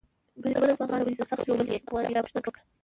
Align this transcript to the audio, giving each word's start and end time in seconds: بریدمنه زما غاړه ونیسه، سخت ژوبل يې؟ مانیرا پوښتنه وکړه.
بریدمنه 0.41 0.73
زما 0.77 0.85
غاړه 0.89 1.01
ونیسه، 1.05 1.29
سخت 1.31 1.43
ژوبل 1.47 1.67
يې؟ 1.73 1.77
مانیرا 1.93 2.21
پوښتنه 2.23 2.39
وکړه. 2.47 2.61